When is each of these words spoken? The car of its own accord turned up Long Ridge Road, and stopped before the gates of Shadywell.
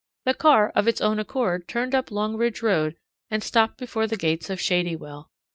The 0.25 0.33
car 0.33 0.71
of 0.73 0.87
its 0.87 0.99
own 0.99 1.19
accord 1.19 1.67
turned 1.67 1.93
up 1.93 2.09
Long 2.09 2.35
Ridge 2.35 2.63
Road, 2.63 2.95
and 3.29 3.43
stopped 3.43 3.77
before 3.77 4.07
the 4.07 4.17
gates 4.17 4.49
of 4.49 4.59
Shadywell. 4.59 5.29